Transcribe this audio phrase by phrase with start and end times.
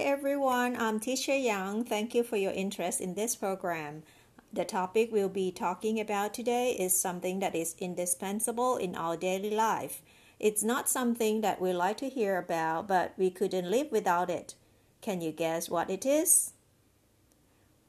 [0.00, 1.84] Hi everyone, I'm Teacher Yang.
[1.84, 4.02] Thank you for your interest in this program.
[4.50, 9.50] The topic we'll be talking about today is something that is indispensable in our daily
[9.50, 10.00] life.
[10.38, 14.54] It's not something that we like to hear about, but we couldn't live without it.
[15.02, 16.54] Can you guess what it is?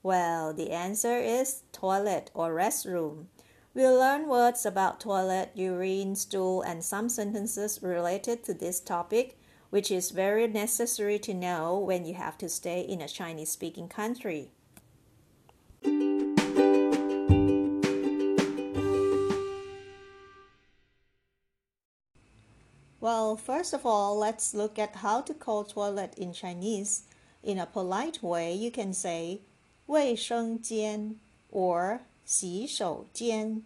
[0.04, 3.28] Well, the answer is toilet or restroom.
[3.74, 9.38] We'll learn words about toilet, urine, stool, and some sentences related to this topic
[9.71, 13.89] which is very necessary to know when you have to stay in a Chinese speaking
[13.89, 14.51] country.
[23.01, 27.05] Well, first of all, let's look at how to call toilet in Chinese.
[27.43, 29.43] In a polite way, you can say
[29.87, 31.17] 卫生间
[31.53, 33.63] or 洗手间。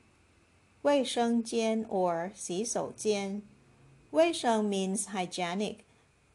[0.83, 3.43] 卫生间 or 洗手间。
[4.11, 5.84] 卫生 means hygienic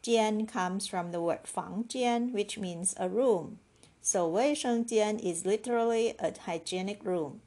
[0.03, 3.57] Jian comes from the word 房间, which means a room.
[4.01, 7.41] So 卫生间 is literally a hygienic room.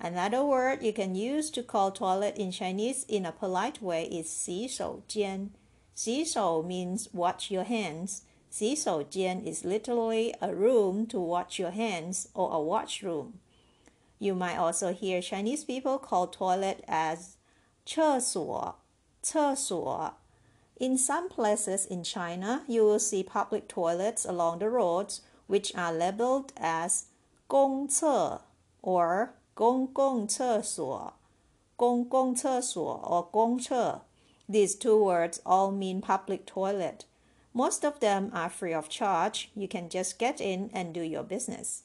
[0.00, 4.30] Another word you can use to call toilet in Chinese in a polite way is
[4.30, 5.50] 洗手间.
[5.96, 8.22] 洗手 means wash your hands.
[8.48, 13.40] 洗手间 is literally a room to wash your hands or a washroom.
[14.20, 17.36] You might also hear Chinese people call toilet as
[17.84, 18.76] 厕所,
[19.20, 20.14] 厕所
[20.82, 25.92] in some places in China, you will see public toilets along the roads which are
[25.92, 27.06] labeled as
[27.48, 28.42] 公厕
[28.80, 31.14] or 公共厕所,
[31.74, 34.02] 公共厕所 or 公厕.
[34.48, 37.04] These two words all mean public toilet.
[37.52, 39.50] Most of them are free of charge.
[39.56, 41.82] You can just get in and do your business.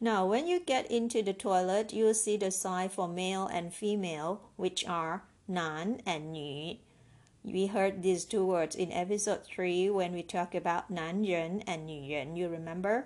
[0.00, 4.40] Now, when you get into the toilet, you'll see the sign for male and female,
[4.56, 6.80] which are 男 and 女.
[7.44, 12.36] We heard these two words in episode 3 when we talked about 男人 and 女人,
[12.36, 13.04] you remember?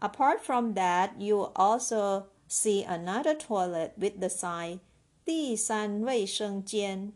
[0.00, 4.80] Apart from that, you also see another toilet with the sign
[5.24, 7.12] 第三卫生间,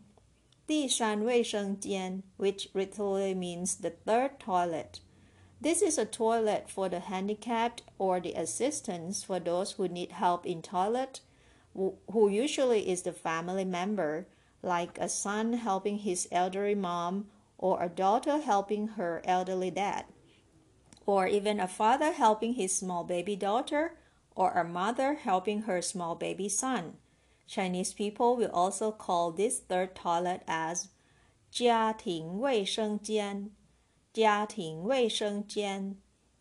[0.65, 5.01] 第三卫生间, which literally means the third toilet.
[5.59, 10.45] This is a toilet for the handicapped or the assistance for those who need help
[10.45, 11.21] in toilet,
[11.75, 14.27] who usually is the family member
[14.61, 17.27] like a son helping his elderly mom,
[17.57, 20.05] or a daughter helping her elderly dad,
[21.05, 23.97] or even a father helping his small baby daughter,
[24.35, 26.93] or a mother helping her small baby son.
[27.47, 30.89] Chinese people will also call this third toilet as
[31.49, 33.51] 家庭卫生间.
[34.13, 35.97] 家庭卫生间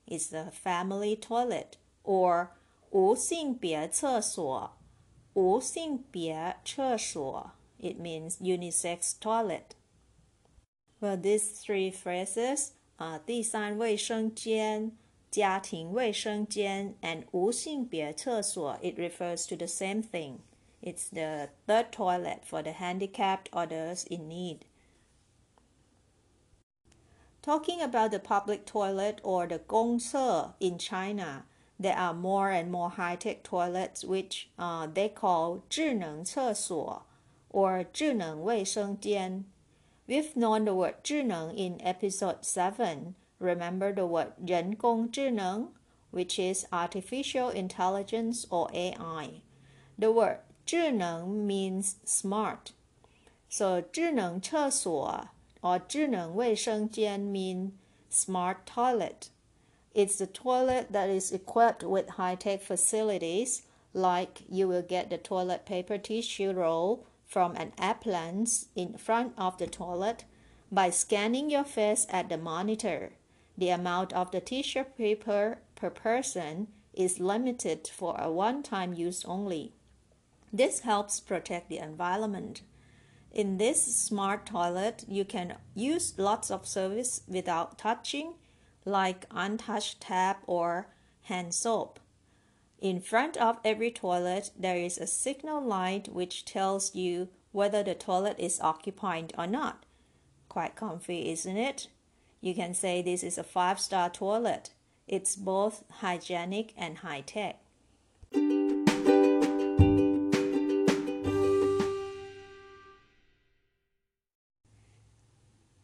[0.06, 2.48] is the family toilet, or
[2.90, 4.72] 无性别厕所.
[5.34, 9.75] 无性别厕所 it means unisex toilet.
[11.01, 14.91] Well, these three phrases are 第三卫生间、
[15.31, 20.39] 家庭卫生间 and 无性别厕所 it refers to the same thing.
[20.81, 24.59] It's the third toilet for the handicapped or those in need.
[27.41, 31.45] Talking about the public toilet or the gongce in China,
[31.79, 37.03] there are more and more high-tech toilets which uh, they call 智能厕所
[37.50, 39.44] or 智能卫生间.
[40.06, 43.14] We've known the word 智能 in episode 7.
[43.38, 45.72] Remember the word 人工智能,
[46.12, 49.42] which is artificial intelligence or AI.
[49.98, 52.72] The word 智能 means smart.
[53.48, 55.28] So 智能厕所
[55.62, 57.72] or 智能卫生间 mean
[58.10, 59.30] smart toilet.
[59.94, 63.62] It's the toilet that is equipped with high-tech facilities
[63.94, 69.31] like you will get the toilet paper tissue roll from an app lens in front
[69.37, 70.25] of the toilet
[70.69, 73.13] by scanning your face at the monitor.
[73.57, 79.71] The amount of the tissue paper per person is limited for a one-time use only.
[80.51, 82.63] This helps protect the environment.
[83.31, 88.33] In this smart toilet, you can use lots of service without touching,
[88.83, 90.87] like untouched tap or
[91.21, 92.00] hand soap.
[92.81, 97.93] In front of every toilet, there is a signal light which tells you whether the
[97.93, 99.85] toilet is occupied or not.
[100.49, 101.89] Quite comfy, isn't it?
[102.41, 104.71] You can say this is a five star toilet.
[105.07, 107.59] It's both hygienic and high tech.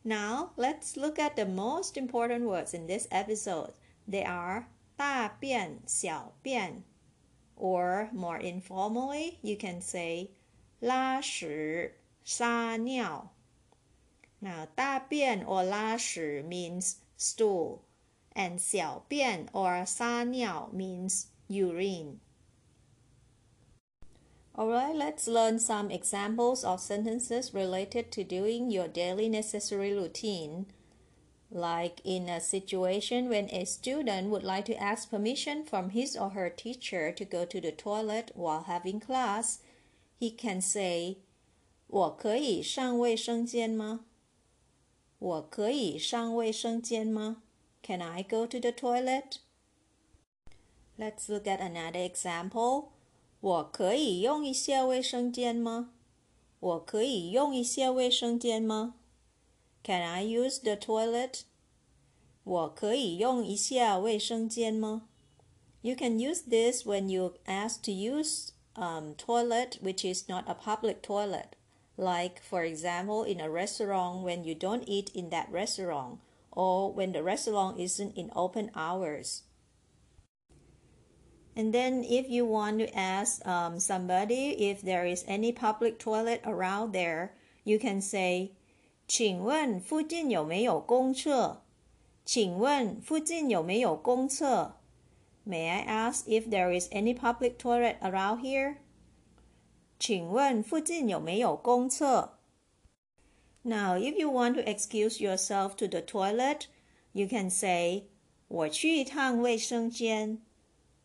[0.04, 3.74] Now, let's look at the most important words in this episode.
[4.08, 6.85] They are 大便,小便,
[7.57, 10.31] or more informally, you can say
[10.81, 13.31] 拉屎、撒尿.
[14.41, 17.81] Now, 大便 or 拉屎 means stool,
[18.35, 22.21] and 小便 or 撒尿 means urine.
[24.55, 30.67] Alright, let's learn some examples of sentences related to doing your daily necessary routine.
[31.51, 36.31] Like in a situation when a student would like to ask permission from his or
[36.31, 39.59] her teacher to go to the toilet while having class,
[40.19, 41.19] he can say,
[41.89, 44.07] 我可以上卫生间吗?
[45.19, 47.43] 我可以上卫生间吗?
[47.83, 49.41] Can I go to the toilet?
[50.99, 52.87] Let's look at another example.
[53.41, 55.93] 我可以用一下卫生间吗？
[56.61, 58.95] 我可以用一下卫生间吗
[59.87, 61.45] ？Can I use the toilet?
[62.45, 65.09] 我可以用一下卫生间吗？
[65.81, 71.03] You can use this when you ask to use um, toilet which is not a public
[71.03, 71.57] toilet.
[71.97, 76.21] Like, for example, in a restaurant when you don't eat in that restaurant,
[76.51, 79.43] or when the restaurant isn't in open hours.
[81.55, 86.41] And then, if you want to ask um, somebody if there is any public toilet
[86.47, 88.53] around there, you can say,
[89.08, 91.62] 请问附近有没有公厕?
[92.26, 94.76] 请问附近有没有公厕?
[95.48, 98.76] May I ask if there is any public toilet around here?
[99.98, 102.34] 请问附近有没有公厕?
[103.64, 106.64] Now, if you want to excuse yourself to the toilet,
[107.14, 108.04] you can say,
[108.50, 110.42] 我去一趟卫生间。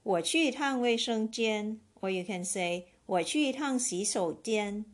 [0.03, 1.81] 我去一趟卫生间。
[2.01, 4.85] Or you can say, 我去一趟洗手间。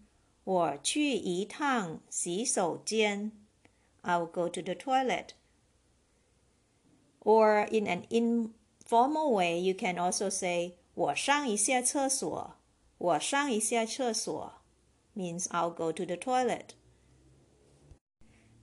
[0.48, 3.32] 我去一趟洗手间。
[4.02, 5.30] I will go to the toilet.
[7.22, 12.56] Or in an informal way, you can also say, 我上一下厕所。
[12.98, 14.54] 我上一下厕所
[15.16, 16.76] means I'll go to the toilet.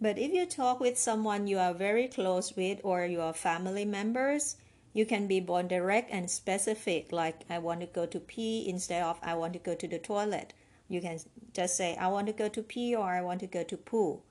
[0.00, 4.54] But if you talk with someone you are very close with or your family members,
[4.94, 9.02] you can be more direct and specific, like I want to go to pee instead
[9.02, 10.54] of I want to go to the toilet.
[10.88, 11.18] You can
[11.52, 14.22] just say I want to go to pee or I want to go to poo.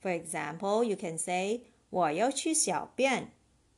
[0.00, 3.32] For example, you can say 我要去小便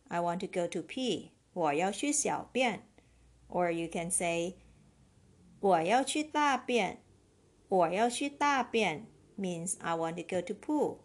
[0.08, 1.30] I want to go to pee.
[1.52, 2.82] 我要去小便
[3.48, 4.54] Or you can say
[5.60, 6.98] 我要去大便。
[7.68, 9.06] 我要去大便
[9.38, 10.98] means I want to go to poo.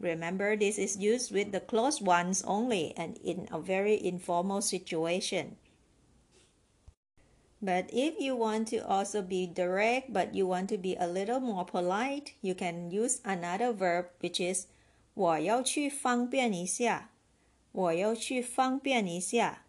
[0.00, 5.56] Remember, this is used with the close ones only and in a very informal situation.
[7.62, 11.40] But if you want to also be direct but you want to be a little
[11.40, 14.66] more polite, you can use another verb which is
[15.14, 17.10] 我要去方便一下。
[17.72, 19.64] 我要去方便一下。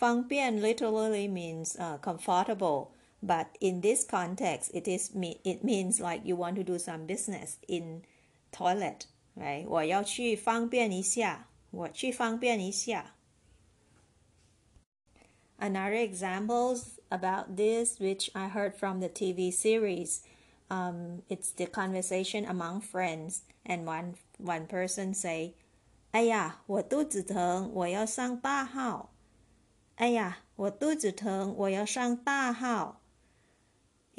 [0.00, 2.88] 方便 literally means uh, comfortable
[3.22, 5.10] but in this context it is
[5.44, 8.02] it means like you want to do some business in
[8.50, 9.04] toilet
[9.36, 13.13] right 我要去方便一下我去方便一下
[15.58, 20.22] Another examples about this, which I heard from the TV series,
[20.70, 25.54] um, it's the conversation among friends, and one one person say,
[26.12, 29.10] 哎呀，我肚子疼，我要上大号。
[29.96, 33.00] 哎呀，我肚子疼，我要上大号。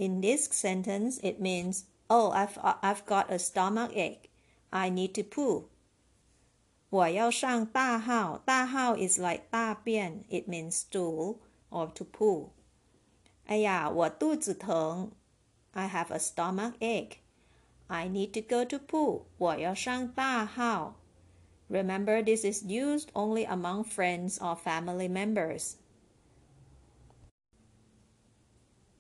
[0.02, 4.32] in this sentence, it means, oh, I've, I've got a stomach ache.
[4.74, 5.66] I need to poo.
[6.96, 8.38] 我要上大号.
[8.46, 10.26] 大号 is like 大便.
[10.30, 11.38] It means stool
[11.70, 12.50] or to poo.
[13.46, 15.12] 哎呀，我肚子疼.
[15.72, 17.20] I have a stomach ache.
[17.88, 19.24] I need to go to poo.
[19.38, 20.96] 我要上大号.
[21.70, 25.76] Remember, this is used only among friends or family members.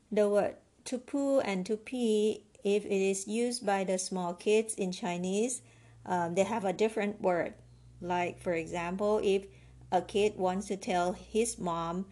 [0.10, 4.74] The word to poo and to pee, if it is used by the small kids
[4.75, 5.62] in Chinese,
[6.06, 7.56] um, they have a different word.
[8.01, 9.46] Like, for example, if
[9.92, 12.08] a kid wants to tell his mom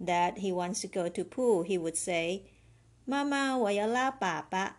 [0.00, 2.44] that he wants to go to poo, he would say,
[3.06, 4.72] Mama, 我要拉粑粑.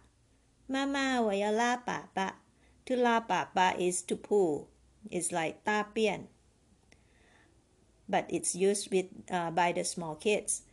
[0.68, 2.34] Mama, 我要拉粑粑.
[2.86, 4.68] To 拉粑粑 is to poo.
[5.12, 6.28] It's like 大便.
[8.10, 10.64] But it's used with uh, by the small kids.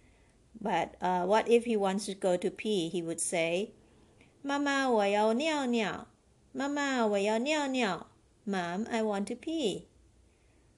[0.61, 2.89] But uh, what if he wants to go to pee?
[2.89, 3.73] He would say,
[4.43, 6.07] "Mama, 我要尿尿."
[6.55, 8.07] Mama, 我要尿尿.
[8.47, 9.87] Mom, I want to pee.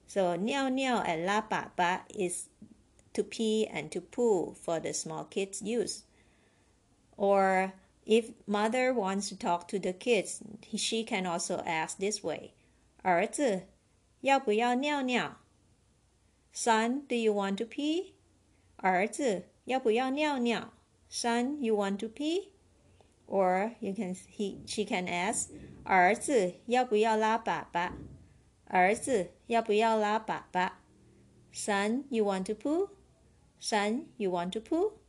[0.07, 2.47] So 尿尿 and 拉粑粑 is
[3.13, 6.03] to pee and to poo for the small kids use.
[7.17, 7.73] Or
[8.05, 10.41] if mother wants to talk to the kids,
[10.75, 12.51] she can also ask this way:
[13.01, 13.63] 儿子，
[14.21, 15.37] 要不要尿尿?
[16.53, 18.13] Son, do you want to pee?
[18.77, 20.71] 儿子，要不要尿尿？
[21.09, 22.49] Son, you want to pee?
[23.29, 25.49] Or you can he she can ask
[25.83, 27.91] 儿子要不要拉粑粑？
[28.65, 30.71] 儿子要不要拉粑粑？
[31.51, 32.89] Son, you want to poo?
[33.59, 34.99] Son, you want to poo?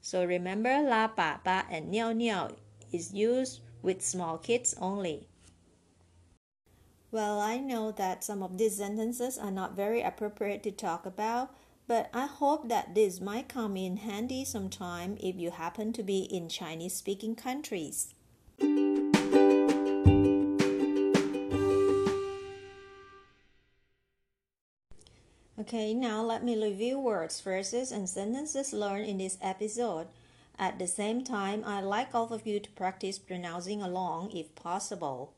[0.00, 2.56] So remember, la ba ba and niao niao
[2.92, 5.28] is used with small kids only.
[7.12, 11.54] Well, I know that some of these sentences are not very appropriate to talk about,
[11.87, 16.19] but I hope that this might come in handy sometime if you happen to be
[16.19, 18.13] in Chinese speaking countries.
[25.59, 30.07] Okay, now let me review words, phrases, and sentences learned in this episode.
[30.59, 35.33] At the same time, I'd like all of you to practice pronouncing along if possible.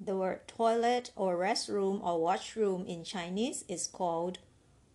[0.00, 4.38] The word toilet or restroom or washroom in Chinese is called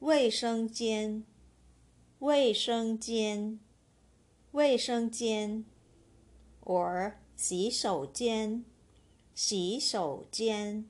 [0.03, 1.25] 卫生间,
[2.21, 3.59] 卫生间,
[4.53, 5.65] 卫生间
[6.65, 8.65] or 洗手间,
[9.35, 10.89] 洗手间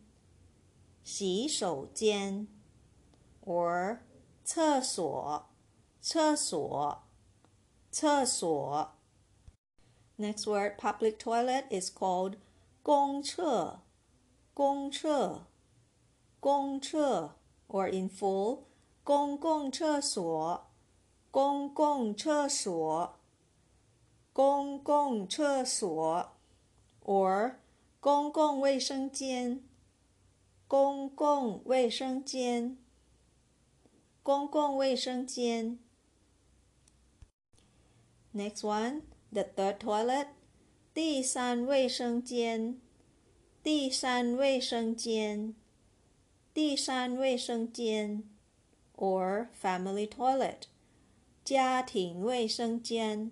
[1.02, 2.46] 洗手间
[3.44, 3.98] or
[4.44, 5.46] 厕所
[6.00, 7.02] 厕所
[7.90, 8.92] 厕所
[10.18, 12.36] Next word public toilet is called
[12.82, 13.80] 公厕
[14.52, 15.46] 公厕
[16.40, 17.36] 公厕
[17.68, 18.64] or in full
[19.03, 20.67] 公共厕所
[21.29, 23.19] 公共厕所
[24.31, 26.31] 公共厕所
[27.03, 27.55] or
[27.99, 29.61] 公共卫生间
[30.67, 32.77] 公共卫生间，
[34.23, 35.77] 公共卫生间。
[38.33, 40.29] Next one, the third toilet，
[40.93, 42.81] 第三卫生间，
[43.61, 45.53] 第三卫生间，
[46.53, 48.23] 第三卫生间
[49.02, 50.62] ，or family toilet，
[51.44, 53.30] 家庭卫生间，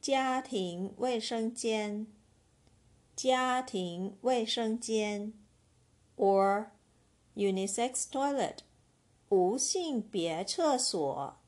[0.00, 2.06] 家庭卫生间，
[3.14, 5.32] 家庭卫生间。
[6.20, 6.66] or
[7.34, 8.58] unisex toilet
[9.30, 11.38] 无性别厕所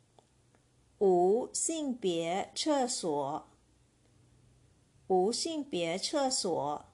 [0.99, 3.47] 无性别厕所
[5.09, 6.87] 无性别厕所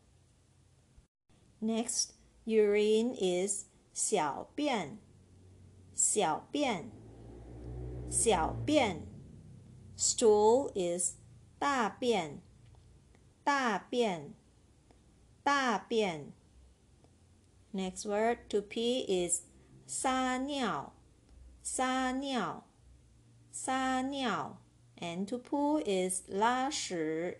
[1.62, 2.08] Next,
[2.46, 4.98] urine is 小便
[6.02, 6.90] 小便
[8.10, 9.06] 小便
[9.96, 11.16] Stool is
[11.58, 12.40] 大便
[13.42, 14.34] 大便
[15.42, 16.32] 大便
[17.72, 19.42] Next word to pee is
[19.86, 20.92] 撒尿
[21.62, 22.64] 撒尿
[23.50, 24.58] 撒尿
[24.96, 27.38] and to poo is 拉屎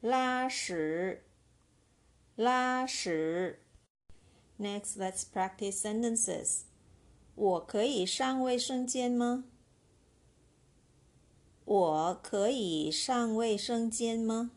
[0.00, 1.22] 拉屎
[2.36, 3.58] 拉屎
[4.58, 6.65] Next, let's practice sentences.
[7.37, 9.43] 我可以上卫生间吗？
[11.65, 14.49] 我可以上卫生间吗？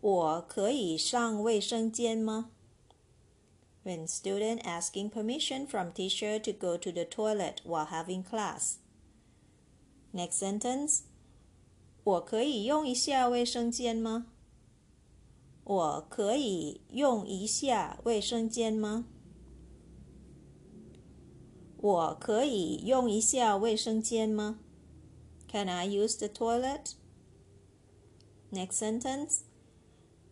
[0.00, 2.50] 我可以上卫生间吗
[3.84, 8.76] ？When student asking permission from teacher to go to the toilet while having class.
[10.14, 11.00] Next sentence.
[12.04, 14.28] 我可以用一下卫生间吗？
[15.64, 19.04] 我可以用一下卫生间吗？
[21.80, 24.58] 我可以用一下卫生间吗
[25.48, 26.94] ？Can I use the toilet?
[28.50, 29.42] Next sentence.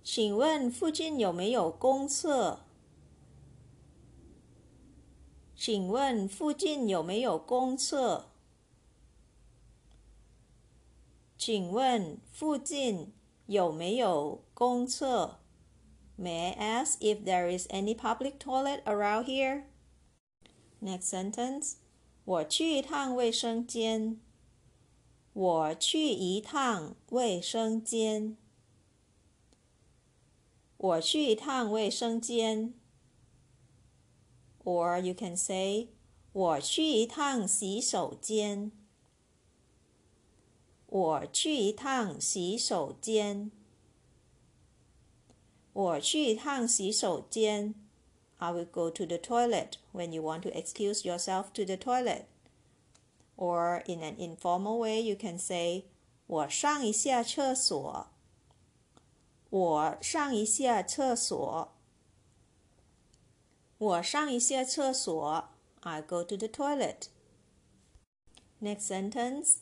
[0.03, 2.61] 请问附近有没有公厕？
[5.55, 8.27] 请问附近有没有公厕？
[11.39, 13.13] 请问附近
[13.47, 15.39] 有没有公厕
[16.19, 19.65] ？May I ask if there is any public toilet around here?
[20.87, 21.79] Next sentence.
[22.25, 24.21] 我去一趟卫生间。
[25.33, 28.37] 我去一趟卫生间。
[30.77, 32.73] 我去一趟卫生间。
[34.63, 35.89] Or you can say
[36.33, 38.71] 我去一趟洗手间。
[40.87, 43.51] 我去一趟洗手间。
[45.73, 47.75] 我去一趟洗手间。
[48.40, 52.26] I will go to the toilet when you want to excuse yourself to the toilet.
[53.38, 55.86] Or in an informal way, you can say
[56.26, 58.08] 我上一下厕所。
[59.50, 61.74] 我上一下厕所。
[63.78, 65.50] 我上一下厕所。
[65.82, 67.10] I go to the toilet.
[68.62, 69.58] Next sentence,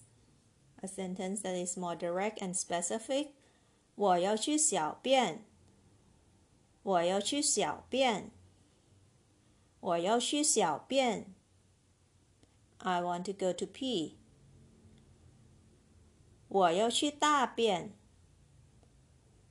[0.82, 3.30] a sentence that is more direct and specific.
[3.96, 5.46] 我要去小便。
[6.84, 8.32] 我要去小便。
[9.84, 11.34] 我要去小便。
[12.80, 14.14] I want to go to pee.
[16.48, 17.94] 我要去大便。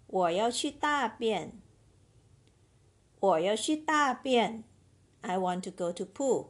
[0.07, 1.61] 我要去大便。
[3.21, 4.64] 我要去大便。
[5.21, 6.49] I want to go to poo.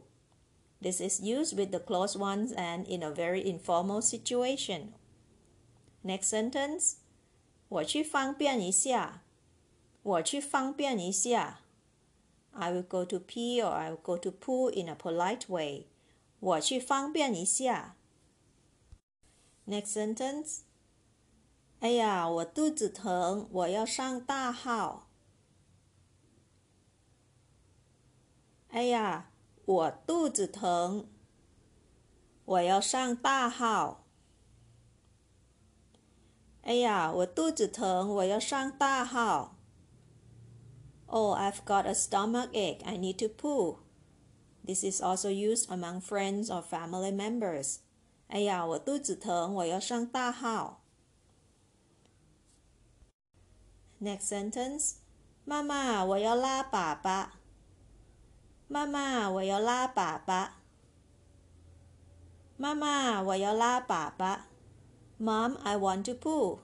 [0.81, 4.93] This is used with the close ones and in a very informal situation.
[6.03, 6.97] Next sentence.
[7.67, 9.23] 我去方便一下。
[10.01, 11.59] 我去方便一下。
[12.54, 15.88] I will go to pee or I will go to poo in a polite way.
[16.40, 17.96] 我去方便一下。
[19.66, 20.60] Next sentence.
[21.80, 25.08] 哎呀，我肚子疼，我要上大号。
[28.68, 29.30] 哎呀，
[29.64, 31.08] 我肚子疼，
[32.44, 34.04] 我要上大号。
[36.62, 39.56] 哎呀，我肚子疼，我要上大号。
[41.13, 42.81] Oh, I've got a stomach ache.
[42.85, 43.79] I need to poo.
[44.63, 47.79] This is also used among friends or family members.
[48.27, 50.81] 哎呀，我肚子疼，我要上大号。
[53.99, 54.97] Next sentence，
[55.45, 57.29] 妈妈，我要拉粑粑。
[58.67, 60.49] 妈妈，我要拉粑粑。
[62.55, 64.39] 妈妈，我要拉粑粑。
[65.19, 66.59] Mom, I want to poo.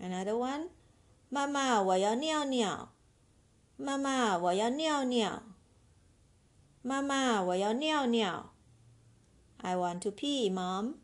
[0.00, 0.70] Another one，
[1.28, 2.88] 妈妈，我要尿尿。
[3.77, 5.43] 妈妈，我要尿尿。
[6.81, 8.53] 妈妈，我要尿尿。
[9.57, 10.95] I want to pee, Mom.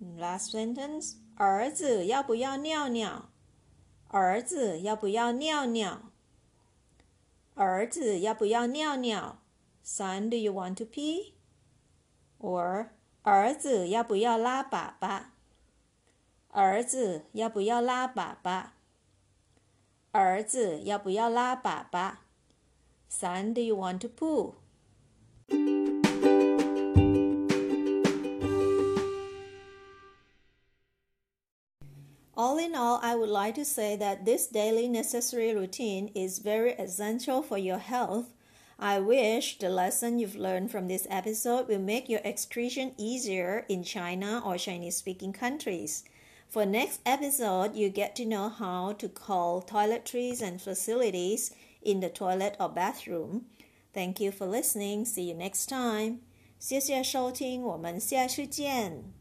[0.00, 1.16] Last sentence.
[1.36, 3.30] 儿子要不要尿尿？
[4.08, 6.10] 儿子要不要尿尿？
[7.54, 9.38] 儿子要不要尿尿
[9.84, 11.34] ？Son, do you want to pee?
[12.40, 12.88] Or
[13.22, 15.26] 儿子要不要拉粑粑？
[16.48, 18.70] 儿子要不要拉粑粑？
[20.13, 22.17] 儿子要不要拉粑粑？
[23.09, 24.55] Son, do you want to poo?
[32.35, 36.71] All in all, I would like to say that this daily necessary routine is very
[36.73, 38.27] essential for your health.
[38.79, 43.83] I wish the lesson you've learned from this episode will make your excretion easier in
[43.83, 46.05] China or Chinese speaking countries.
[46.53, 52.09] For next episode, you get to know how to call toiletries and facilities in the
[52.09, 53.45] toilet or bathroom.
[53.93, 55.05] Thank you for listening.
[55.05, 56.21] See you next time.
[56.59, 59.13] 谢谢收听，我们下次见。